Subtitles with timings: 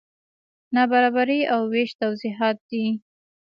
[0.73, 2.85] نابرابري او وېش توضیحات دي.